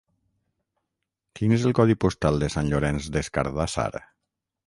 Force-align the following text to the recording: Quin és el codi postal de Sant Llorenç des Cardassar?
Quin 1.39 1.53
és 1.57 1.65
el 1.71 1.75
codi 1.81 1.97
postal 2.07 2.41
de 2.45 2.49
Sant 2.55 2.71
Llorenç 2.73 3.11
des 3.17 3.31
Cardassar? 3.39 3.89